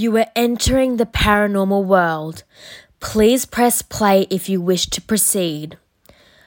You 0.00 0.16
are 0.16 0.28
entering 0.34 0.96
the 0.96 1.04
paranormal 1.04 1.84
world. 1.84 2.44
Please 3.00 3.44
press 3.44 3.82
play 3.82 4.26
if 4.30 4.48
you 4.48 4.58
wish 4.58 4.86
to 4.86 5.02
proceed. 5.02 5.76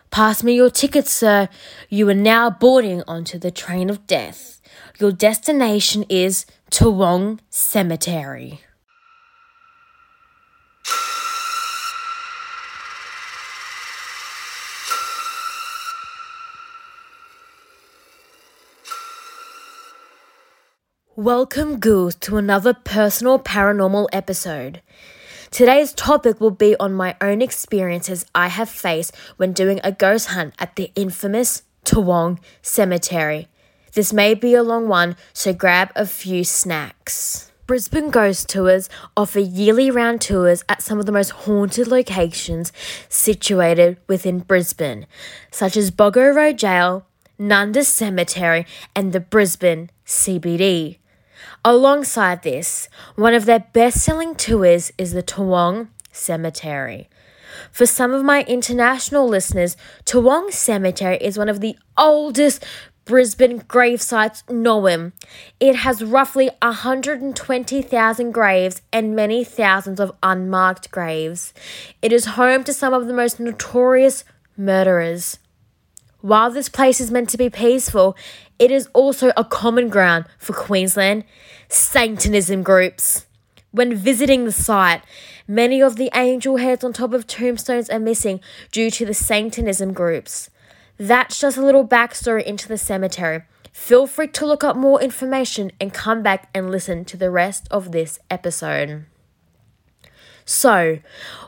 Pass 0.09 0.43
me 0.43 0.55
your 0.55 0.71
ticket, 0.71 1.07
sir. 1.07 1.49
You 1.87 2.09
are 2.09 2.15
now 2.15 2.49
boarding 2.49 3.03
onto 3.07 3.37
the 3.37 3.51
train 3.51 3.91
of 3.91 4.07
death. 4.07 4.59
Your 4.99 5.11
destination 5.11 6.03
is 6.09 6.47
Toowong 6.71 7.41
Cemetery. 7.51 8.61
Welcome, 21.15 21.79
ghouls, 21.79 22.15
to 22.21 22.37
another 22.37 22.73
personal 22.73 23.37
paranormal 23.37 24.07
episode. 24.11 24.81
Today's 25.51 25.93
topic 25.93 26.41
will 26.41 26.49
be 26.49 26.75
on 26.77 26.95
my 26.95 27.15
own 27.21 27.39
experiences 27.39 28.25
I 28.33 28.47
have 28.47 28.67
faced 28.67 29.15
when 29.37 29.53
doing 29.53 29.79
a 29.83 29.91
ghost 29.91 30.29
hunt 30.29 30.55
at 30.57 30.75
the 30.75 30.91
infamous 30.95 31.61
Toowong 31.85 32.39
Cemetery. 32.63 33.47
This 33.93 34.11
may 34.11 34.33
be 34.33 34.55
a 34.55 34.63
long 34.63 34.87
one, 34.87 35.15
so 35.33 35.53
grab 35.53 35.91
a 35.95 36.07
few 36.07 36.43
snacks. 36.43 37.51
Brisbane 37.67 38.09
Ghost 38.09 38.49
Tours 38.49 38.89
offer 39.15 39.39
yearly 39.39 39.91
round 39.91 40.19
tours 40.19 40.63
at 40.67 40.81
some 40.81 40.99
of 40.99 41.05
the 41.05 41.11
most 41.11 41.29
haunted 41.29 41.87
locations 41.87 42.73
situated 43.07 43.97
within 44.07 44.39
Brisbane, 44.39 45.05
such 45.51 45.77
as 45.77 45.91
Boggo 45.91 46.35
Road 46.35 46.57
Jail, 46.57 47.05
Nunda 47.39 47.85
Cemetery, 47.85 48.65
and 48.95 49.13
the 49.13 49.19
Brisbane 49.19 49.91
CBD. 50.07 50.97
Alongside 51.65 52.43
this, 52.43 52.89
one 53.15 53.33
of 53.33 53.45
their 53.45 53.67
best 53.73 54.01
selling 54.01 54.35
tours 54.35 54.91
is 54.97 55.13
the 55.13 55.23
Toowong 55.23 55.87
Cemetery. 56.11 57.09
For 57.71 57.85
some 57.85 58.13
of 58.13 58.23
my 58.23 58.43
international 58.43 59.27
listeners, 59.27 59.77
Toowong 60.05 60.51
Cemetery 60.51 61.17
is 61.17 61.37
one 61.37 61.49
of 61.49 61.61
the 61.61 61.77
oldest 61.97 62.65
Brisbane 63.05 63.63
grave 63.67 64.01
sites 64.01 64.43
known. 64.49 65.11
It 65.59 65.75
has 65.77 66.03
roughly 66.03 66.49
120,000 66.61 68.31
graves 68.31 68.81
and 68.93 69.15
many 69.15 69.43
thousands 69.43 69.99
of 69.99 70.13
unmarked 70.23 70.89
graves. 70.89 71.53
It 72.01 72.13
is 72.13 72.25
home 72.25 72.63
to 72.63 72.73
some 72.73 72.93
of 72.93 73.07
the 73.07 73.13
most 73.13 73.39
notorious 73.39 74.23
murderers. 74.55 75.37
While 76.23 76.51
this 76.51 76.69
place 76.69 77.01
is 77.01 77.11
meant 77.11 77.27
to 77.31 77.37
be 77.37 77.49
peaceful, 77.49 78.15
it 78.57 78.71
is 78.71 78.87
also 78.93 79.33
a 79.35 79.43
common 79.43 79.89
ground 79.89 80.23
for 80.37 80.53
Queensland 80.53 81.25
Satanism 81.67 82.63
groups. 82.63 83.25
When 83.71 83.93
visiting 83.93 84.45
the 84.45 84.53
site, 84.53 85.01
many 85.49 85.81
of 85.81 85.97
the 85.97 86.09
angel 86.15 86.55
heads 86.55 86.81
on 86.81 86.93
top 86.93 87.11
of 87.11 87.27
tombstones 87.27 87.89
are 87.89 87.99
missing 87.99 88.39
due 88.71 88.89
to 88.91 89.05
the 89.05 89.13
Satanism 89.13 89.91
groups. 89.91 90.49
That's 90.95 91.41
just 91.41 91.57
a 91.57 91.65
little 91.65 91.85
backstory 91.85 92.45
into 92.45 92.69
the 92.69 92.77
cemetery. 92.77 93.41
Feel 93.73 94.07
free 94.07 94.27
to 94.27 94.45
look 94.45 94.63
up 94.63 94.77
more 94.77 95.01
information 95.01 95.73
and 95.81 95.93
come 95.93 96.23
back 96.23 96.49
and 96.55 96.71
listen 96.71 97.03
to 97.03 97.17
the 97.17 97.31
rest 97.31 97.67
of 97.69 97.91
this 97.91 98.17
episode. 98.31 99.07
So, 100.45 100.99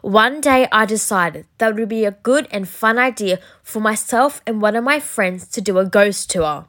one 0.02 0.42
day 0.42 0.68
I 0.72 0.86
decided 0.86 1.46
that 1.58 1.72
it 1.72 1.76
would 1.76 1.90
be 1.90 2.06
a 2.06 2.12
good 2.12 2.48
and 2.52 2.68
fun 2.68 2.98
idea 2.98 3.40
for 3.62 3.80
myself 3.80 4.42
and 4.48 4.62
one 4.62 4.76
of 4.76 4.84
my 4.84 5.00
friends 5.00 5.48
to 5.50 5.62
do 5.62 5.78
a 5.78 5.86
ghost 5.86 6.30
tour. 6.30 6.66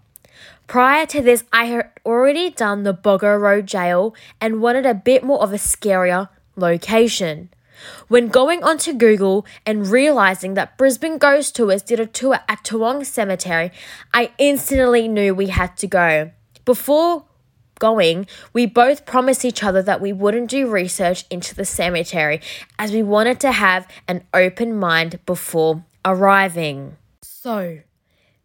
Prior 0.67 1.07
to 1.07 1.23
this, 1.23 1.45
I 1.53 1.67
had 1.67 1.91
already 2.05 2.51
done 2.51 2.83
the 2.83 2.93
Boggo 2.93 3.41
Road 3.41 3.67
Jail 3.67 4.15
and 4.41 4.61
wanted 4.61 4.85
a 4.85 4.95
bit 4.95 5.23
more 5.23 5.41
of 5.41 5.53
a 5.53 5.57
scarier 5.57 6.29
location. 6.57 7.51
When 8.09 8.29
going 8.29 8.65
onto 8.65 8.93
Google 8.93 9.47
and 9.65 9.87
realizing 9.87 10.55
that 10.55 10.77
Brisbane 10.77 11.19
Ghost 11.19 11.55
Tours 11.55 11.83
did 11.83 12.01
a 12.01 12.07
tour 12.07 12.41
at 12.49 12.65
Toowong 12.65 13.05
Cemetery, 13.05 13.71
I 14.13 14.33
instantly 14.39 15.07
knew 15.07 15.35
we 15.35 15.49
had 15.49 15.77
to 15.79 15.87
go. 15.87 16.33
Before 16.65 17.27
going, 17.79 18.27
we 18.53 18.67
both 18.67 19.07
promised 19.07 19.45
each 19.45 19.63
other 19.63 19.83
that 19.83 20.01
we 20.01 20.13
wouldn't 20.13 20.51
do 20.51 20.69
research 20.69 21.25
into 21.31 21.55
the 21.55 21.65
cemetery 21.65 22.41
as 22.79 22.93
we 22.93 23.03
wanted 23.03 23.41
to 23.41 23.53
have 23.53 23.87
an 24.09 24.25
open 24.35 24.77
mind 24.77 25.19
before 25.27 25.85
arriving. 26.05 26.97
So, 27.23 27.81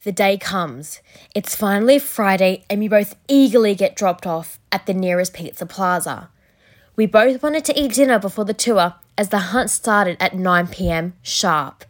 the 0.03 0.11
day 0.11 0.37
comes. 0.37 0.99
It's 1.35 1.55
finally 1.55 1.99
Friday, 1.99 2.65
and 2.69 2.79
we 2.79 2.87
both 2.87 3.15
eagerly 3.27 3.75
get 3.75 3.95
dropped 3.95 4.25
off 4.25 4.59
at 4.71 4.85
the 4.85 4.93
nearest 4.93 5.33
pizza 5.33 5.65
plaza. 5.65 6.29
We 6.95 7.05
both 7.05 7.43
wanted 7.43 7.65
to 7.65 7.79
eat 7.79 7.93
dinner 7.93 8.19
before 8.19 8.45
the 8.45 8.53
tour 8.53 8.95
as 9.17 9.29
the 9.29 9.39
hunt 9.53 9.69
started 9.69 10.17
at 10.19 10.35
9 10.35 10.67
pm 10.67 11.13
sharp. 11.21 11.85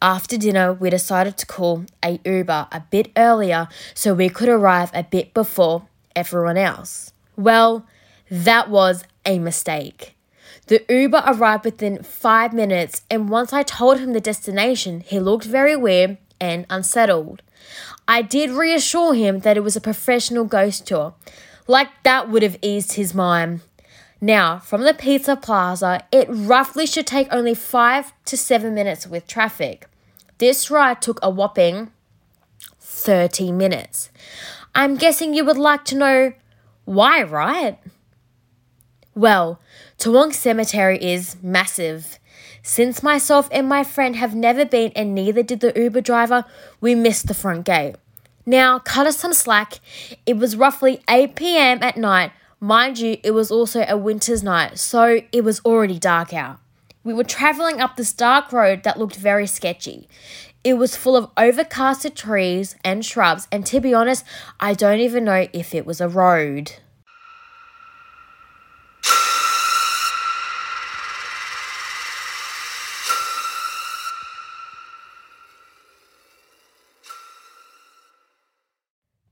After 0.00 0.36
dinner, 0.36 0.72
we 0.72 0.90
decided 0.90 1.36
to 1.36 1.46
call 1.46 1.84
a 2.04 2.18
Uber 2.24 2.66
a 2.72 2.82
bit 2.90 3.12
earlier 3.16 3.68
so 3.94 4.14
we 4.14 4.28
could 4.28 4.48
arrive 4.48 4.90
a 4.92 5.04
bit 5.04 5.32
before 5.32 5.86
everyone 6.16 6.56
else. 6.56 7.12
Well, 7.36 7.86
that 8.30 8.70
was 8.70 9.04
a 9.24 9.38
mistake. 9.38 10.16
The 10.66 10.84
Uber 10.88 11.22
arrived 11.26 11.64
within 11.64 12.02
five 12.02 12.52
minutes, 12.52 13.02
and 13.10 13.28
once 13.28 13.52
I 13.52 13.62
told 13.62 13.98
him 13.98 14.12
the 14.12 14.20
destination, 14.20 15.00
he 15.00 15.18
looked 15.18 15.44
very 15.44 15.76
weird 15.76 16.18
and 16.40 16.66
unsettled. 16.70 17.42
I 18.06 18.22
did 18.22 18.50
reassure 18.50 19.14
him 19.14 19.40
that 19.40 19.56
it 19.56 19.62
was 19.62 19.76
a 19.76 19.80
professional 19.80 20.44
ghost 20.44 20.86
tour, 20.86 21.14
like 21.66 21.88
that 22.04 22.28
would 22.28 22.42
have 22.42 22.58
eased 22.62 22.94
his 22.94 23.14
mind. 23.14 23.60
Now, 24.20 24.58
from 24.58 24.82
the 24.82 24.94
Pizza 24.94 25.34
Plaza, 25.34 26.04
it 26.12 26.28
roughly 26.30 26.86
should 26.86 27.06
take 27.06 27.28
only 27.32 27.54
five 27.54 28.12
to 28.26 28.36
seven 28.36 28.72
minutes 28.74 29.06
with 29.06 29.26
traffic. 29.26 29.88
This 30.38 30.70
ride 30.70 31.02
took 31.02 31.18
a 31.22 31.30
whopping 31.30 31.90
30 32.80 33.50
minutes. 33.52 34.10
I'm 34.74 34.96
guessing 34.96 35.34
you 35.34 35.44
would 35.44 35.58
like 35.58 35.84
to 35.86 35.96
know 35.96 36.32
why, 36.84 37.22
right? 37.22 37.78
Well, 39.14 39.60
Toowong 39.98 40.32
Cemetery 40.32 41.02
is 41.02 41.36
massive. 41.42 42.18
Since 42.62 43.02
myself 43.02 43.48
and 43.52 43.68
my 43.68 43.84
friend 43.84 44.16
have 44.16 44.34
never 44.34 44.64
been 44.64 44.92
and 44.96 45.14
neither 45.14 45.42
did 45.42 45.60
the 45.60 45.72
Uber 45.76 46.00
driver, 46.00 46.44
we 46.80 46.94
missed 46.94 47.26
the 47.26 47.34
front 47.34 47.66
gate. 47.66 47.96
Now, 48.46 48.78
cut 48.78 49.06
us 49.06 49.18
some 49.18 49.34
slack. 49.34 49.80
It 50.24 50.38
was 50.38 50.56
roughly 50.56 51.00
8 51.08 51.36
pm 51.36 51.82
at 51.82 51.96
night. 51.96 52.32
Mind 52.58 52.98
you, 52.98 53.18
it 53.22 53.32
was 53.32 53.50
also 53.50 53.84
a 53.86 53.96
winter's 53.96 54.42
night, 54.42 54.78
so 54.78 55.20
it 55.32 55.44
was 55.44 55.60
already 55.64 55.98
dark 55.98 56.32
out. 56.32 56.60
We 57.04 57.12
were 57.12 57.24
traveling 57.24 57.80
up 57.80 57.96
this 57.96 58.12
dark 58.12 58.52
road 58.52 58.84
that 58.84 58.98
looked 58.98 59.16
very 59.16 59.46
sketchy. 59.46 60.08
It 60.64 60.74
was 60.74 60.94
full 60.94 61.16
of 61.16 61.34
overcasted 61.34 62.14
trees 62.14 62.76
and 62.84 63.04
shrubs, 63.04 63.48
and 63.50 63.66
to 63.66 63.80
be 63.80 63.92
honest, 63.92 64.24
I 64.60 64.74
don't 64.74 65.00
even 65.00 65.24
know 65.24 65.48
if 65.52 65.74
it 65.74 65.84
was 65.84 66.00
a 66.00 66.08
road. 66.08 66.74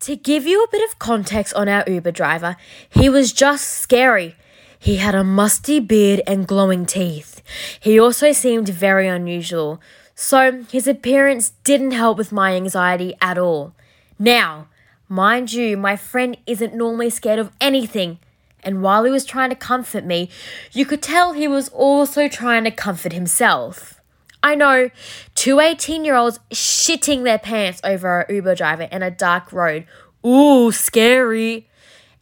To 0.00 0.16
give 0.16 0.46
you 0.46 0.64
a 0.64 0.68
bit 0.72 0.82
of 0.90 0.98
context 0.98 1.54
on 1.54 1.68
our 1.68 1.84
Uber 1.86 2.10
driver, 2.10 2.56
he 2.88 3.08
was 3.08 3.32
just 3.32 3.68
scary. 3.68 4.34
He 4.76 4.96
had 4.96 5.14
a 5.14 5.22
musty 5.22 5.78
beard 5.78 6.22
and 6.26 6.48
glowing 6.48 6.86
teeth. 6.86 7.42
He 7.78 8.00
also 8.00 8.32
seemed 8.32 8.68
very 8.68 9.06
unusual, 9.06 9.80
so 10.20 10.64
his 10.70 10.86
appearance 10.86 11.54
didn't 11.64 11.92
help 11.92 12.18
with 12.18 12.30
my 12.30 12.54
anxiety 12.54 13.14
at 13.22 13.38
all. 13.38 13.72
Now, 14.18 14.68
mind 15.08 15.50
you, 15.50 15.78
my 15.78 15.96
friend 15.96 16.36
isn't 16.46 16.74
normally 16.74 17.08
scared 17.08 17.38
of 17.38 17.50
anything, 17.58 18.18
and 18.62 18.82
while 18.82 19.04
he 19.04 19.10
was 19.10 19.24
trying 19.24 19.48
to 19.48 19.56
comfort 19.56 20.04
me, 20.04 20.28
you 20.72 20.84
could 20.84 21.00
tell 21.00 21.32
he 21.32 21.48
was 21.48 21.70
also 21.70 22.28
trying 22.28 22.64
to 22.64 22.70
comfort 22.70 23.14
himself. 23.14 23.98
I 24.42 24.54
know, 24.56 24.90
two 25.34 25.58
18 25.58 26.04
year 26.04 26.16
olds 26.16 26.38
shitting 26.50 27.24
their 27.24 27.38
pants 27.38 27.80
over 27.82 28.20
a 28.20 28.30
Uber 28.30 28.56
driver 28.56 28.88
in 28.92 29.02
a 29.02 29.10
dark 29.10 29.50
road. 29.54 29.86
Ooh, 30.24 30.70
scary. 30.70 31.66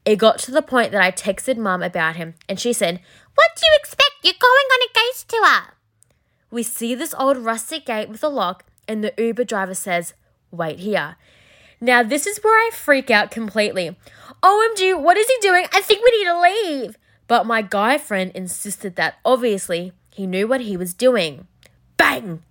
It 0.05 0.21
got 0.21 0.39
to 0.39 0.53
the 0.53 0.63
point 0.63 0.93
that 0.93 1.03
I 1.03 1.11
texted 1.11 1.57
mum 1.57 1.83
about 1.83 2.15
him, 2.15 2.35
and 2.49 2.61
she 2.61 2.73
said, 2.73 3.01
What 3.35 3.51
do 3.57 3.63
you 3.67 3.73
expect? 3.75 4.13
You're 4.23 4.35
going 4.39 4.53
on 4.53 4.89
a 4.89 4.95
ghost 4.95 5.29
tour. 5.29 5.78
We 6.51 6.63
see 6.63 6.95
this 6.95 7.15
old 7.19 7.39
rustic 7.39 7.87
gate 7.87 8.09
with 8.09 8.25
a 8.25 8.29
lock, 8.29 8.65
and 8.87 9.05
the 9.05 9.13
Uber 9.19 9.45
driver 9.45 9.75
says, 9.75 10.15
Wait 10.51 10.81
here. 10.81 11.17
Now, 11.81 12.03
this 12.03 12.27
is 12.27 12.39
where 12.39 12.57
I 12.57 12.71
freak 12.73 13.11
out 13.11 13.31
completely. 13.31 13.97
OMG, 14.43 15.01
what 15.01 15.17
is 15.17 15.29
he 15.29 15.37
doing? 15.41 15.67
I 15.73 15.81
think 15.81 16.03
we 16.05 16.19
need 16.19 16.25
to 16.25 16.41
leave. 16.41 16.99
But 17.27 17.47
my 17.47 17.63
guy 17.63 17.99
friend 17.99 18.33
insisted 18.35 18.97
that 18.97 19.19
obviously 19.25 19.93
he 20.11 20.27
knew 20.27 20.49
what 20.49 20.63
he 20.63 20.77
was 20.77 20.95
doing. 20.95 21.47
Bang! 21.97 22.43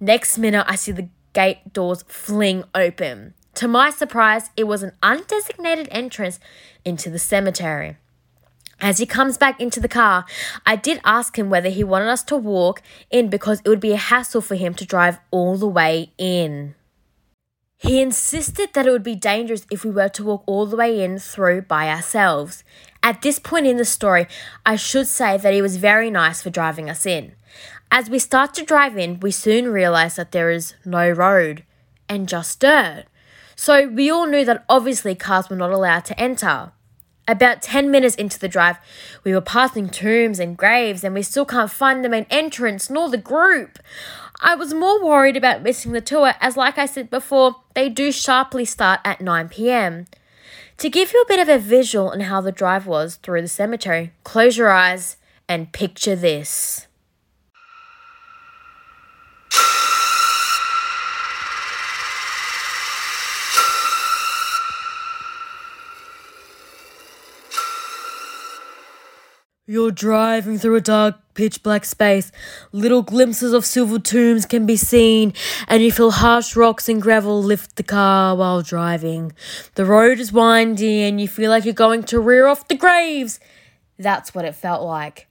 Next 0.00 0.36
minute, 0.36 0.66
I 0.68 0.74
see 0.74 0.92
the 0.92 1.08
gate 1.32 1.72
doors 1.72 2.02
fling 2.08 2.64
open. 2.74 3.34
To 3.54 3.68
my 3.68 3.90
surprise, 3.90 4.50
it 4.56 4.64
was 4.64 4.82
an 4.82 4.92
undesignated 5.02 5.88
entrance 5.90 6.40
into 6.84 7.10
the 7.10 7.18
cemetery. 7.18 7.96
As 8.80 8.98
he 8.98 9.06
comes 9.06 9.36
back 9.36 9.60
into 9.60 9.80
the 9.80 9.88
car, 9.88 10.24
I 10.64 10.76
did 10.76 11.00
ask 11.04 11.36
him 11.38 11.50
whether 11.50 11.68
he 11.68 11.82
wanted 11.82 12.08
us 12.08 12.22
to 12.24 12.36
walk 12.36 12.80
in 13.10 13.28
because 13.28 13.60
it 13.64 13.68
would 13.68 13.80
be 13.80 13.92
a 13.92 13.96
hassle 13.96 14.40
for 14.40 14.54
him 14.54 14.74
to 14.74 14.86
drive 14.86 15.18
all 15.30 15.56
the 15.56 15.66
way 15.66 16.12
in. 16.16 16.74
He 17.76 18.00
insisted 18.00 18.70
that 18.74 18.86
it 18.86 18.90
would 18.90 19.04
be 19.04 19.14
dangerous 19.14 19.66
if 19.70 19.84
we 19.84 19.90
were 19.90 20.08
to 20.10 20.24
walk 20.24 20.42
all 20.46 20.66
the 20.66 20.76
way 20.76 21.02
in 21.02 21.18
through 21.18 21.62
by 21.62 21.88
ourselves. 21.88 22.64
At 23.02 23.22
this 23.22 23.38
point 23.38 23.66
in 23.66 23.76
the 23.76 23.84
story, 23.84 24.26
I 24.66 24.74
should 24.76 25.06
say 25.06 25.36
that 25.36 25.54
he 25.54 25.62
was 25.62 25.76
very 25.76 26.10
nice 26.10 26.42
for 26.42 26.50
driving 26.50 26.90
us 26.90 27.06
in. 27.06 27.32
As 27.90 28.10
we 28.10 28.18
start 28.18 28.52
to 28.54 28.64
drive 28.64 28.98
in, 28.98 29.20
we 29.20 29.30
soon 29.30 29.68
realize 29.68 30.16
that 30.16 30.32
there 30.32 30.50
is 30.50 30.74
no 30.84 31.08
road 31.08 31.64
and 32.08 32.28
just 32.28 32.60
dirt. 32.60 33.04
So 33.54 33.88
we 33.88 34.10
all 34.10 34.26
knew 34.26 34.44
that 34.44 34.64
obviously 34.68 35.14
cars 35.14 35.48
were 35.48 35.56
not 35.56 35.72
allowed 35.72 36.04
to 36.06 36.20
enter. 36.20 36.72
About 37.28 37.60
10 37.60 37.90
minutes 37.90 38.16
into 38.16 38.38
the 38.38 38.48
drive, 38.48 38.78
we 39.22 39.34
were 39.34 39.42
passing 39.42 39.90
tombs 39.90 40.40
and 40.40 40.56
graves, 40.56 41.04
and 41.04 41.14
we 41.14 41.22
still 41.22 41.44
can't 41.44 41.70
find 41.70 42.02
the 42.02 42.08
main 42.08 42.26
entrance 42.30 42.88
nor 42.88 43.10
the 43.10 43.18
group. 43.18 43.78
I 44.40 44.54
was 44.54 44.72
more 44.72 45.04
worried 45.04 45.36
about 45.36 45.62
missing 45.62 45.92
the 45.92 46.00
tour, 46.00 46.32
as, 46.40 46.56
like 46.56 46.78
I 46.78 46.86
said 46.86 47.10
before, 47.10 47.56
they 47.74 47.90
do 47.90 48.10
sharply 48.10 48.64
start 48.64 49.00
at 49.04 49.20
9 49.20 49.50
pm. 49.50 50.06
To 50.78 50.88
give 50.88 51.12
you 51.12 51.20
a 51.20 51.28
bit 51.28 51.40
of 51.40 51.50
a 51.50 51.58
visual 51.58 52.08
on 52.08 52.20
how 52.20 52.40
the 52.40 52.50
drive 52.50 52.86
was 52.86 53.16
through 53.16 53.42
the 53.42 53.48
cemetery, 53.48 54.12
close 54.24 54.56
your 54.56 54.70
eyes 54.70 55.18
and 55.48 55.72
picture 55.72 56.16
this. 56.16 56.87
You're 69.70 69.90
driving 69.90 70.56
through 70.56 70.76
a 70.76 70.80
dark, 70.80 71.16
pitch 71.34 71.62
black 71.62 71.84
space. 71.84 72.32
Little 72.72 73.02
glimpses 73.02 73.52
of 73.52 73.66
silver 73.66 73.98
tombs 73.98 74.46
can 74.46 74.64
be 74.64 74.76
seen, 74.76 75.34
and 75.66 75.82
you 75.82 75.92
feel 75.92 76.10
harsh 76.10 76.56
rocks 76.56 76.88
and 76.88 77.02
gravel 77.02 77.42
lift 77.42 77.76
the 77.76 77.82
car 77.82 78.34
while 78.34 78.62
driving. 78.62 79.32
The 79.74 79.84
road 79.84 80.20
is 80.20 80.32
windy, 80.32 81.02
and 81.02 81.20
you 81.20 81.28
feel 81.28 81.50
like 81.50 81.66
you're 81.66 81.74
going 81.74 82.04
to 82.04 82.18
rear 82.18 82.46
off 82.46 82.66
the 82.66 82.76
graves. 82.76 83.40
That's 83.98 84.34
what 84.34 84.46
it 84.46 84.54
felt 84.54 84.82
like. 84.84 85.26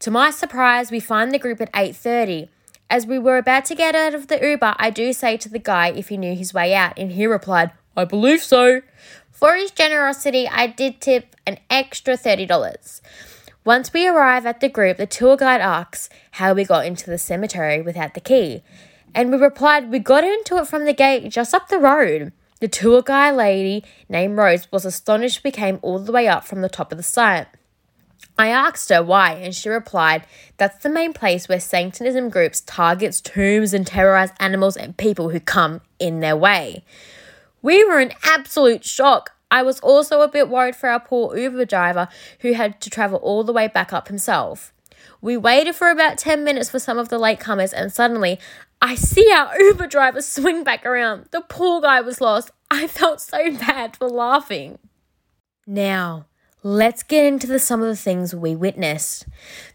To 0.00 0.10
my 0.10 0.32
surprise, 0.32 0.90
we 0.90 1.00
find 1.00 1.32
the 1.32 1.38
group 1.38 1.58
at 1.62 1.72
8:30. 1.72 2.50
As 2.90 3.06
we 3.06 3.18
were 3.18 3.38
about 3.38 3.64
to 3.64 3.74
get 3.74 3.94
out 3.94 4.12
of 4.12 4.26
the 4.26 4.38
Uber, 4.38 4.74
I 4.76 4.90
do 4.90 5.14
say 5.14 5.38
to 5.38 5.48
the 5.48 5.58
guy 5.58 5.92
if 5.92 6.08
he 6.10 6.18
knew 6.18 6.36
his 6.36 6.52
way 6.52 6.74
out, 6.74 6.98
and 6.98 7.12
he 7.12 7.26
replied, 7.26 7.70
"I 7.96 8.04
believe 8.04 8.42
so." 8.42 8.82
For 9.32 9.54
his 9.54 9.70
generosity, 9.70 10.46
I 10.46 10.66
did 10.66 11.00
tip 11.00 11.36
an 11.46 11.58
extra 11.70 12.18
$30. 12.18 13.00
Once 13.64 13.92
we 13.92 14.06
arrive 14.06 14.46
at 14.46 14.60
the 14.60 14.68
group, 14.68 14.96
the 14.96 15.06
tour 15.06 15.36
guide 15.36 15.60
asks 15.60 16.08
how 16.32 16.54
we 16.54 16.64
got 16.64 16.86
into 16.86 17.10
the 17.10 17.18
cemetery 17.18 17.82
without 17.82 18.14
the 18.14 18.20
key. 18.20 18.62
And 19.14 19.30
we 19.30 19.38
replied, 19.38 19.90
We 19.90 19.98
got 19.98 20.24
into 20.24 20.56
it 20.58 20.66
from 20.66 20.84
the 20.84 20.92
gate 20.92 21.28
just 21.30 21.54
up 21.54 21.68
the 21.68 21.78
road. 21.78 22.32
The 22.60 22.68
tour 22.68 23.02
guide 23.02 23.36
lady 23.36 23.84
named 24.08 24.36
Rose 24.36 24.70
was 24.72 24.84
astonished 24.84 25.44
we 25.44 25.50
came 25.50 25.78
all 25.82 25.98
the 25.98 26.12
way 26.12 26.26
up 26.26 26.44
from 26.44 26.60
the 26.60 26.68
top 26.68 26.90
of 26.92 26.98
the 26.98 27.04
site. 27.04 27.46
I 28.36 28.48
asked 28.48 28.88
her 28.90 29.02
why, 29.02 29.32
and 29.34 29.54
she 29.54 29.68
replied, 29.68 30.24
That's 30.56 30.82
the 30.82 30.88
main 30.88 31.12
place 31.12 31.48
where 31.48 31.60
Satanism 31.60 32.30
groups 32.30 32.60
targets 32.60 33.20
tombs 33.20 33.74
and 33.74 33.86
terrorize 33.86 34.30
animals 34.38 34.76
and 34.76 34.96
people 34.96 35.30
who 35.30 35.40
come 35.40 35.80
in 35.98 36.20
their 36.20 36.36
way. 36.36 36.84
We 37.62 37.84
were 37.84 38.00
in 38.00 38.12
absolute 38.22 38.84
shock. 38.84 39.34
I 39.50 39.62
was 39.62 39.80
also 39.80 40.20
a 40.20 40.28
bit 40.28 40.48
worried 40.48 40.76
for 40.76 40.88
our 40.88 41.00
poor 41.00 41.36
Uber 41.36 41.64
driver 41.64 42.08
who 42.40 42.52
had 42.52 42.80
to 42.82 42.90
travel 42.90 43.18
all 43.22 43.44
the 43.44 43.52
way 43.52 43.68
back 43.68 43.92
up 43.92 44.08
himself. 44.08 44.72
We 45.20 45.36
waited 45.36 45.74
for 45.74 45.90
about 45.90 46.18
10 46.18 46.44
minutes 46.44 46.70
for 46.70 46.78
some 46.78 46.98
of 46.98 47.08
the 47.08 47.18
latecomers, 47.18 47.72
and 47.74 47.92
suddenly 47.92 48.38
I 48.80 48.94
see 48.94 49.32
our 49.32 49.58
Uber 49.60 49.86
driver 49.86 50.20
swing 50.20 50.64
back 50.64 50.84
around. 50.86 51.26
The 51.30 51.40
poor 51.40 51.80
guy 51.80 52.00
was 52.00 52.20
lost. 52.20 52.50
I 52.70 52.86
felt 52.86 53.20
so 53.20 53.50
bad 53.56 53.96
for 53.96 54.08
laughing. 54.08 54.78
Now, 55.66 56.26
let's 56.62 57.02
get 57.02 57.26
into 57.26 57.46
the, 57.46 57.58
some 57.58 57.82
of 57.82 57.88
the 57.88 57.96
things 57.96 58.34
we 58.34 58.54
witnessed. 58.54 59.26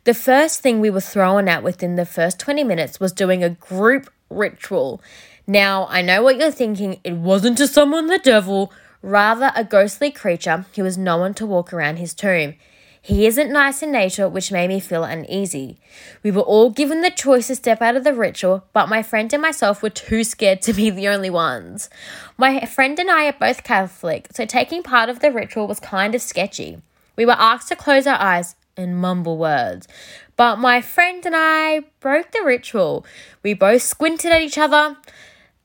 The 0.06 0.14
first 0.14 0.62
thing 0.62 0.80
we 0.80 0.90
were 0.90 1.02
thrown 1.02 1.48
at 1.48 1.64
within 1.64 1.96
the 1.96 2.06
first 2.06 2.40
20 2.40 2.64
minutes 2.64 3.00
was 3.00 3.12
doing 3.12 3.44
a 3.44 3.50
group 3.50 4.10
ritual. 4.30 5.02
Now, 5.46 5.88
I 5.90 6.02
know 6.02 6.24
what 6.24 6.38
you're 6.38 6.52
thinking, 6.52 7.00
it 7.04 7.14
wasn't 7.14 7.58
to 7.58 7.68
summon 7.68 8.08
the 8.08 8.20
devil 8.20 8.72
rather 9.04 9.52
a 9.56 9.64
ghostly 9.64 10.10
creature 10.10 10.66
who 10.76 10.84
was 10.84 10.98
known 10.98 11.36
to 11.36 11.46
walk 11.46 11.72
around 11.72 11.98
his 11.98 12.16
tomb. 12.16 12.56
He 13.02 13.28
isn't 13.28 13.52
nice 13.52 13.84
in 13.84 13.92
nature, 13.92 14.30
which 14.30 14.50
made 14.50 14.70
me 14.70 14.80
feel 14.80 15.04
uneasy. 15.04 15.78
We 16.24 16.32
were 16.32 16.42
all 16.42 16.70
given 16.70 17.02
the 17.02 17.12
choice 17.12 17.48
to 17.48 17.56
step 17.56 17.82
out 17.82 17.98
of 17.98 18.06
the 18.06 18.14
ritual, 18.14 18.64
but 18.72 18.88
my 18.88 19.04
friend 19.04 19.32
and 19.34 19.42
myself 19.42 19.84
were 19.84 19.90
too 19.90 20.24
scared 20.24 20.62
to 20.62 20.72
be 20.72 20.90
the 20.90 21.10
only 21.10 21.30
ones. 21.30 21.90
My 22.38 22.66
friend 22.66 22.98
and 22.98 23.12
I 23.12 23.28
are 23.28 23.34
both 23.34 23.66
Catholic, 23.66 24.30
so 24.32 24.46
taking 24.46 24.84
part 24.84 25.10
of 25.10 25.20
the 25.20 25.34
ritual 25.34 25.68
was 25.68 25.82
kind 25.82 26.16
of 26.16 26.22
sketchy. 26.22 26.82
We 27.18 27.26
were 27.26 27.34
asked 27.38 27.68
to 27.68 27.76
close 27.76 28.08
our 28.08 28.20
eyes 28.20 28.56
and 28.78 28.98
mumble 28.98 29.38
words, 29.38 29.86
but 30.38 30.56
my 30.56 30.80
friend 30.80 31.26
and 31.26 31.36
I 31.38 31.82
broke 32.00 32.32
the 32.32 32.42
ritual. 32.42 33.06
We 33.44 33.54
both 33.54 33.82
squinted 33.82 34.32
at 34.32 34.42
each 34.42 34.58
other 34.58 34.96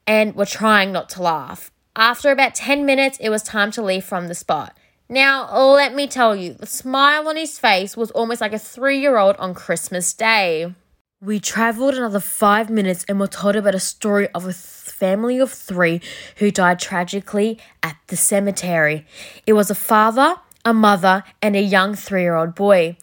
and 0.08 0.34
were 0.34 0.44
trying 0.44 0.90
not 0.90 1.08
to 1.10 1.22
laugh. 1.22 1.70
After 1.98 2.30
about 2.30 2.54
10 2.54 2.86
minutes, 2.86 3.18
it 3.20 3.28
was 3.28 3.42
time 3.42 3.72
to 3.72 3.82
leave 3.82 4.04
from 4.04 4.28
the 4.28 4.34
spot. 4.36 4.76
Now, 5.08 5.52
let 5.72 5.96
me 5.96 6.06
tell 6.06 6.36
you, 6.36 6.54
the 6.54 6.64
smile 6.64 7.26
on 7.26 7.34
his 7.34 7.58
face 7.58 7.96
was 7.96 8.12
almost 8.12 8.40
like 8.40 8.52
a 8.52 8.58
three 8.58 9.00
year 9.00 9.18
old 9.18 9.34
on 9.38 9.52
Christmas 9.52 10.12
Day. 10.12 10.72
We 11.20 11.40
travelled 11.40 11.94
another 11.94 12.20
five 12.20 12.70
minutes 12.70 13.04
and 13.08 13.18
were 13.18 13.26
told 13.26 13.56
about 13.56 13.74
a 13.74 13.80
story 13.80 14.28
of 14.28 14.44
a 14.44 14.52
th- 14.52 14.54
family 14.54 15.40
of 15.40 15.50
three 15.50 16.00
who 16.36 16.52
died 16.52 16.78
tragically 16.78 17.58
at 17.82 17.96
the 18.06 18.16
cemetery. 18.16 19.04
It 19.44 19.54
was 19.54 19.68
a 19.68 19.74
father, 19.74 20.36
a 20.64 20.72
mother, 20.72 21.24
and 21.42 21.56
a 21.56 21.60
young 21.60 21.96
three 21.96 22.22
year 22.22 22.36
old 22.36 22.54
boy. 22.54 22.96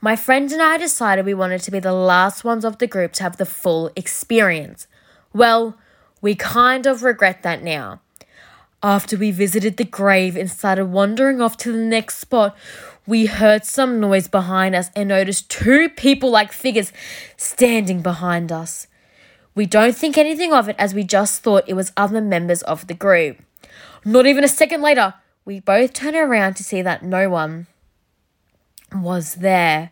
My 0.00 0.16
friend 0.16 0.50
and 0.50 0.60
I 0.60 0.76
decided 0.76 1.24
we 1.24 1.34
wanted 1.34 1.62
to 1.62 1.70
be 1.70 1.78
the 1.78 1.92
last 1.92 2.42
ones 2.42 2.64
of 2.64 2.78
the 2.78 2.88
group 2.88 3.12
to 3.12 3.22
have 3.22 3.36
the 3.36 3.46
full 3.46 3.92
experience. 3.94 4.88
Well, 5.32 5.78
we 6.20 6.34
kind 6.34 6.86
of 6.86 7.04
regret 7.04 7.44
that 7.44 7.62
now. 7.62 8.00
After 8.82 9.18
we 9.18 9.30
visited 9.30 9.76
the 9.76 9.84
grave 9.84 10.36
and 10.36 10.50
started 10.50 10.86
wandering 10.86 11.42
off 11.42 11.58
to 11.58 11.72
the 11.72 11.78
next 11.78 12.16
spot, 12.18 12.56
we 13.06 13.26
heard 13.26 13.66
some 13.66 14.00
noise 14.00 14.26
behind 14.26 14.74
us 14.74 14.90
and 14.96 15.10
noticed 15.10 15.50
two 15.50 15.90
people 15.90 16.30
like 16.30 16.50
figures 16.50 16.92
standing 17.36 18.00
behind 18.00 18.50
us. 18.50 18.86
We 19.54 19.66
don't 19.66 19.94
think 19.94 20.16
anything 20.16 20.54
of 20.54 20.68
it 20.70 20.76
as 20.78 20.94
we 20.94 21.04
just 21.04 21.42
thought 21.42 21.64
it 21.68 21.74
was 21.74 21.92
other 21.94 22.22
members 22.22 22.62
of 22.62 22.86
the 22.86 22.94
group. 22.94 23.38
Not 24.04 24.26
even 24.26 24.44
a 24.44 24.48
second 24.48 24.80
later, 24.80 25.12
we 25.44 25.60
both 25.60 25.92
turn 25.92 26.16
around 26.16 26.54
to 26.54 26.64
see 26.64 26.80
that 26.80 27.02
no 27.02 27.28
one 27.28 27.66
was 28.94 29.36
there. 29.36 29.90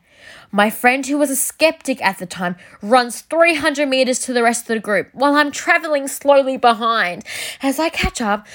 My 0.50 0.70
friend, 0.70 1.06
who 1.06 1.18
was 1.18 1.30
a 1.30 1.36
skeptic 1.36 2.02
at 2.02 2.18
the 2.18 2.26
time, 2.26 2.56
runs 2.82 3.20
300 3.22 3.88
meters 3.88 4.18
to 4.20 4.32
the 4.32 4.42
rest 4.42 4.62
of 4.62 4.68
the 4.68 4.80
group 4.80 5.08
while 5.12 5.34
I'm 5.34 5.50
traveling 5.50 6.08
slowly 6.08 6.56
behind. 6.56 7.24
As 7.62 7.78
I 7.78 7.88
catch 7.88 8.20
up, 8.20 8.46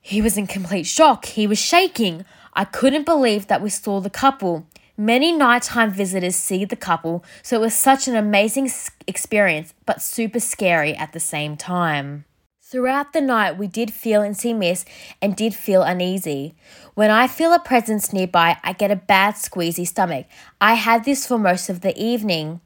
he 0.00 0.20
was 0.22 0.36
in 0.36 0.46
complete 0.46 0.86
shock. 0.86 1.26
He 1.26 1.46
was 1.46 1.58
shaking. 1.58 2.24
I 2.54 2.64
couldn't 2.64 3.06
believe 3.06 3.46
that 3.46 3.62
we 3.62 3.70
saw 3.70 4.00
the 4.00 4.10
couple. 4.10 4.66
Many 4.96 5.32
nighttime 5.32 5.92
visitors 5.92 6.36
see 6.36 6.64
the 6.66 6.76
couple, 6.76 7.24
so 7.42 7.56
it 7.56 7.60
was 7.60 7.74
such 7.74 8.06
an 8.06 8.16
amazing 8.16 8.70
experience, 9.06 9.72
but 9.86 10.02
super 10.02 10.40
scary 10.40 10.94
at 10.94 11.12
the 11.12 11.20
same 11.20 11.56
time. 11.56 12.26
Throughout 12.70 13.12
the 13.12 13.20
night, 13.20 13.58
we 13.58 13.66
did 13.66 13.92
feel 13.92 14.22
and 14.22 14.36
see 14.36 14.54
mist 14.54 14.86
and 15.20 15.34
did 15.34 15.56
feel 15.56 15.82
uneasy. 15.82 16.54
When 16.94 17.10
I 17.10 17.26
feel 17.26 17.52
a 17.52 17.58
presence 17.58 18.12
nearby, 18.12 18.58
I 18.62 18.74
get 18.74 18.92
a 18.92 18.96
bad 18.96 19.34
squeezy 19.34 19.84
stomach. 19.84 20.26
I 20.60 20.74
had 20.74 21.04
this 21.04 21.26
for 21.26 21.36
most 21.36 21.68
of 21.68 21.80
the 21.80 22.00
evening. 22.00 22.60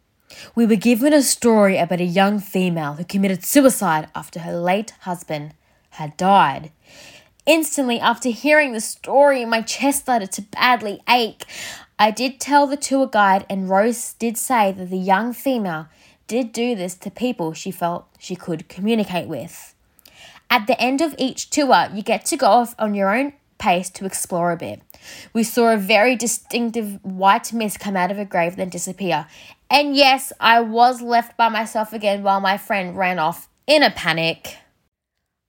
We 0.55 0.67
were 0.67 0.77
given 0.77 1.15
a 1.15 1.23
story 1.23 1.79
about 1.79 2.03
a 2.03 2.05
young 2.05 2.39
female 2.39 2.93
who 2.93 3.05
committed 3.05 3.47
suicide 3.47 4.09
after 4.15 4.41
her 4.41 4.53
late 4.53 4.91
husband 5.01 5.55
had 5.93 6.19
died. 6.19 6.71
Instantly, 7.47 7.99
after 7.99 8.29
hearing 8.29 8.75
the 8.75 8.83
story, 8.83 9.47
my 9.47 9.63
chest 9.63 10.01
started 10.01 10.33
to 10.33 10.43
badly 10.43 11.01
ache. 11.09 11.47
I 11.99 12.11
did 12.11 12.41
tell 12.41 12.67
the 12.67 12.77
tour 12.77 13.07
guide, 13.07 13.47
and 13.49 13.71
Rose 13.71 14.13
did 14.13 14.37
say 14.37 14.71
that 14.71 14.91
the 14.91 14.99
young 14.99 15.33
female 15.33 15.89
did 16.27 16.53
do 16.53 16.75
this 16.75 16.95
to 16.97 17.11
people 17.11 17.55
she 17.55 17.71
felt 17.71 18.07
she 18.19 18.37
could 18.37 18.69
communicate 18.69 19.29
with. 19.29 19.74
At 20.51 20.67
the 20.67 20.81
end 20.81 21.01
of 21.01 21.15
each 21.19 21.51
tour, 21.51 21.89
you 21.93 22.03
get 22.03 22.25
to 22.27 22.37
go 22.37 22.47
off 22.47 22.75
on 22.79 22.95
your 22.95 23.15
own 23.15 23.33
pace 23.59 23.91
to 23.91 24.05
explore 24.05 24.53
a 24.53 24.57
bit. 24.57 24.83
We 25.33 25.43
saw 25.43 25.73
a 25.73 25.77
very 25.77 26.17
distinctive 26.17 26.99
white 27.05 27.53
mist 27.53 27.81
come 27.81 27.97
out 27.97 28.11
of 28.11 28.19
a 28.19 28.25
grave, 28.25 28.57
then 28.57 28.69
disappear. 28.69 29.27
And 29.71 29.97
yes, 29.97 30.33
I 30.41 30.61
was 30.61 31.01
left 31.01 31.37
by 31.37 31.49
myself 31.49 31.93
again 31.93 32.23
while 32.23 32.41
my 32.41 32.57
friend 32.59 32.97
ran 32.97 33.19
off 33.19 33.49
in 33.67 33.83
a 33.83 33.91
panic. 33.91 34.59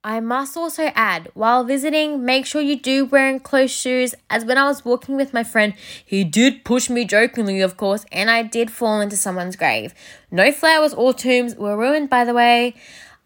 I 0.04 0.20
must 0.20 0.56
also 0.56 0.92
add, 0.94 1.30
while 1.34 1.64
visiting, 1.64 2.24
make 2.24 2.46
sure 2.46 2.62
you 2.62 2.80
do 2.80 3.06
wear 3.06 3.28
enclosed 3.28 3.74
shoes. 3.74 4.14
As 4.30 4.46
when 4.46 4.56
I 4.56 4.66
was 4.66 4.86
walking 4.86 5.18
with 5.18 5.34
my 5.34 5.44
friend, 5.44 5.74
he 6.06 6.24
did 6.24 6.64
push 6.64 6.92
me 6.92 7.06
jokingly, 7.06 7.60
of 7.60 7.76
course, 7.76 8.06
and 8.12 8.30
I 8.30 8.44
did 8.44 8.70
fall 8.70 9.02
into 9.02 9.18
someone's 9.18 9.56
grave. 9.56 9.96
No 10.30 10.52
flowers 10.52 10.94
or 10.94 11.12
tombs 11.12 11.56
were 11.56 11.76
ruined, 11.76 12.12
by 12.12 12.24
the 12.24 12.36
way. 12.36 12.76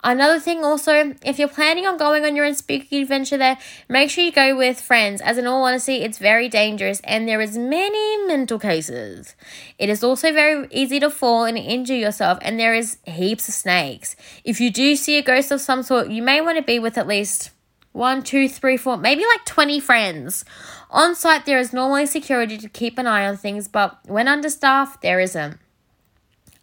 Another 0.01 0.39
thing 0.39 0.63
also, 0.63 1.13
if 1.25 1.37
you're 1.37 1.49
planning 1.49 1.85
on 1.85 1.97
going 1.97 2.23
on 2.23 2.33
your 2.33 2.45
own 2.45 2.55
spooky 2.55 3.01
adventure 3.01 3.37
there, 3.37 3.57
make 3.89 4.09
sure 4.09 4.23
you 4.23 4.31
go 4.31 4.55
with 4.55 4.79
friends, 4.79 5.19
as 5.19 5.37
in 5.37 5.45
all 5.45 5.65
honesty, 5.65 5.97
it's 5.97 6.17
very 6.17 6.47
dangerous 6.47 7.01
and 7.03 7.27
there 7.27 7.41
is 7.41 7.57
many 7.57 8.25
mental 8.25 8.59
cases. 8.59 9.35
It 9.77 9.89
is 9.89 10.01
also 10.01 10.31
very 10.31 10.67
easy 10.71 11.01
to 11.01 11.09
fall 11.09 11.43
and 11.43 11.57
injure 11.57 11.95
yourself 11.95 12.39
and 12.41 12.57
there 12.57 12.73
is 12.73 12.97
heaps 13.05 13.49
of 13.49 13.53
snakes. 13.53 14.15
If 14.45 14.61
you 14.61 14.71
do 14.71 14.95
see 14.95 15.17
a 15.17 15.21
ghost 15.21 15.51
of 15.51 15.59
some 15.59 15.83
sort, 15.83 16.09
you 16.09 16.21
may 16.21 16.39
want 16.39 16.57
to 16.57 16.63
be 16.63 16.79
with 16.79 16.97
at 16.97 17.07
least 17.07 17.51
one, 17.91 18.23
two, 18.23 18.47
three, 18.47 18.77
four, 18.77 18.95
maybe 18.95 19.25
like 19.25 19.43
20 19.43 19.81
friends. 19.81 20.45
On 20.91 21.13
site, 21.13 21.45
there 21.45 21.59
is 21.59 21.73
normally 21.73 22.05
security 22.05 22.57
to 22.57 22.69
keep 22.69 22.97
an 22.97 23.05
eye 23.05 23.27
on 23.27 23.35
things, 23.35 23.67
but 23.67 23.99
when 24.05 24.29
understaffed, 24.29 25.01
there 25.01 25.19
isn't. 25.19 25.59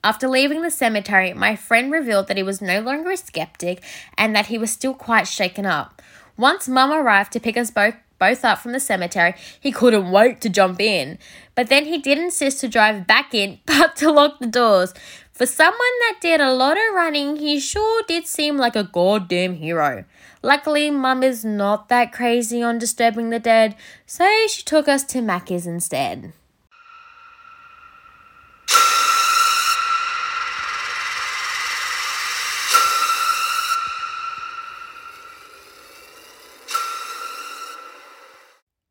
After 0.06 0.28
leaving 0.28 0.62
the 0.62 0.70
cemetery, 0.70 1.34
my 1.34 1.56
friend 1.56 1.90
revealed 1.90 2.28
that 2.28 2.36
he 2.36 2.44
was 2.44 2.62
no 2.62 2.80
longer 2.80 3.10
a 3.10 3.16
skeptic 3.16 3.82
and 4.16 4.36
that 4.36 4.46
he 4.46 4.56
was 4.56 4.70
still 4.70 4.94
quite 4.94 5.26
shaken 5.26 5.66
up. 5.66 6.00
Once 6.36 6.68
Mum 6.68 6.92
arrived 6.92 7.32
to 7.32 7.40
pick 7.40 7.56
us 7.56 7.72
both 7.72 7.96
both 8.20 8.44
up 8.44 8.60
from 8.60 8.70
the 8.70 8.78
cemetery, 8.78 9.34
he 9.58 9.72
couldn't 9.72 10.12
wait 10.12 10.40
to 10.42 10.48
jump 10.48 10.80
in. 10.80 11.18
But 11.56 11.66
then 11.66 11.86
he 11.86 11.98
did 11.98 12.18
insist 12.18 12.60
to 12.60 12.68
drive 12.68 13.08
back 13.08 13.34
in, 13.34 13.58
but 13.66 13.96
to 13.96 14.12
lock 14.12 14.38
the 14.38 14.46
doors. 14.46 14.94
For 15.32 15.44
someone 15.44 15.98
that 16.02 16.18
did 16.20 16.40
a 16.40 16.54
lot 16.54 16.76
of 16.76 16.94
running, 16.94 17.38
he 17.38 17.58
sure 17.58 18.04
did 18.06 18.28
seem 18.28 18.56
like 18.56 18.76
a 18.76 18.84
goddamn 18.84 19.54
hero. 19.54 20.04
Luckily, 20.40 20.88
Mum 20.88 21.24
is 21.24 21.44
not 21.44 21.88
that 21.88 22.12
crazy 22.12 22.62
on 22.62 22.78
disturbing 22.78 23.30
the 23.30 23.40
dead, 23.40 23.74
so 24.06 24.24
she 24.46 24.62
took 24.62 24.86
us 24.86 25.02
to 25.02 25.20
Mackie's 25.20 25.66
instead. 25.66 26.32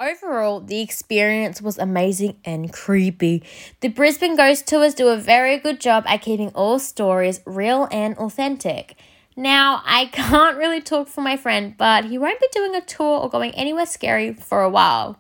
Overall, 0.06 0.60
the 0.60 0.82
experience 0.82 1.64
was 1.64 1.80
amazing 1.80 2.38
and 2.46 2.72
creepy. 2.72 3.42
The 3.80 3.88
Brisbane 3.88 4.36
Ghost 4.36 4.68
Tours 4.68 4.94
do 4.94 5.08
a 5.08 5.18
very 5.18 5.58
good 5.58 5.82
job 5.82 6.04
at 6.06 6.22
keeping 6.22 6.50
all 6.50 6.78
stories 6.78 7.42
real 7.44 7.88
and 7.90 8.16
authentic. 8.20 8.98
Now, 9.36 9.82
I 9.84 10.06
can't 10.14 10.58
really 10.58 10.80
talk 10.80 11.08
for 11.08 11.22
my 11.22 11.38
friend, 11.38 11.76
but 11.76 12.06
he 12.06 12.20
won't 12.20 12.40
be 12.40 12.48
doing 12.52 12.76
a 12.76 12.82
tour 12.82 13.22
or 13.22 13.32
going 13.32 13.56
anywhere 13.56 13.88
scary 13.88 14.36
for 14.36 14.62
a 14.62 14.70
while. 14.70 15.18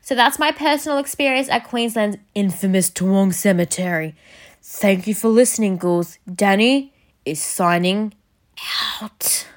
So 0.00 0.14
that's 0.14 0.38
my 0.38 0.52
personal 0.52 0.96
experience 0.96 1.50
at 1.50 1.64
Queensland's 1.64 2.16
infamous 2.34 2.90
Toowong 2.90 3.34
Cemetery. 3.34 4.14
Thank 4.62 5.06
you 5.06 5.14
for 5.14 5.28
listening, 5.28 5.76
ghouls. 5.76 6.18
Danny 6.34 6.94
is 7.26 7.42
signing 7.42 8.14
out. 9.02 9.48